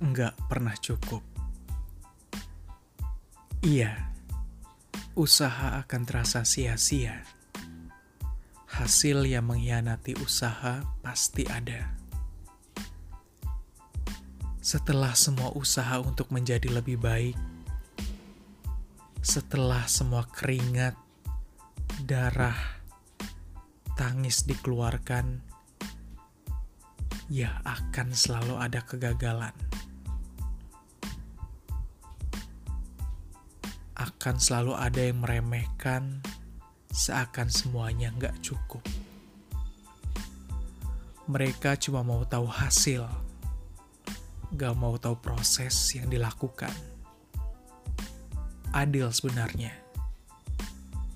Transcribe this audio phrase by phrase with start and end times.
[0.00, 1.20] nggak pernah cukup.
[3.60, 4.16] Iya,
[5.12, 7.20] usaha akan terasa sia-sia.
[8.64, 11.92] Hasil yang mengkhianati usaha pasti ada.
[14.64, 17.36] Setelah semua usaha untuk menjadi lebih baik,
[19.20, 20.96] setelah semua keringat,
[22.08, 22.56] darah,
[24.00, 25.44] tangis dikeluarkan,
[27.28, 29.69] ya akan selalu ada kegagalan.
[34.20, 36.20] Akan selalu ada yang meremehkan,
[36.92, 38.84] seakan semuanya nggak cukup.
[41.24, 43.08] Mereka cuma mau tahu hasil,
[44.60, 46.76] gak mau tahu proses yang dilakukan.
[48.76, 49.72] Adil sebenarnya.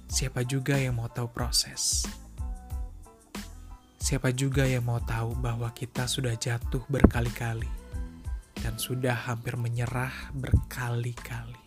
[0.09, 2.09] Siapa juga yang mau tahu proses?
[4.01, 7.69] Siapa juga yang mau tahu bahwa kita sudah jatuh berkali-kali
[8.65, 11.64] dan sudah hampir menyerah berkali-kali.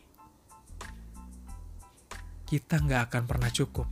[2.48, 3.88] Kita nggak akan pernah cukup.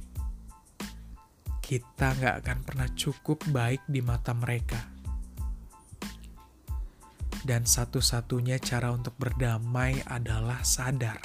[1.60, 4.80] Kita nggak akan pernah cukup baik di mata mereka.
[7.44, 11.20] Dan satu-satunya cara untuk berdamai adalah sadar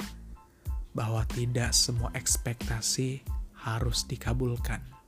[0.91, 3.23] bahwa tidak semua ekspektasi
[3.63, 5.00] harus dikabulkan.